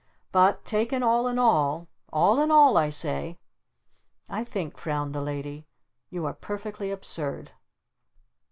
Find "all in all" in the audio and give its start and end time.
1.03-1.87, 2.11-2.75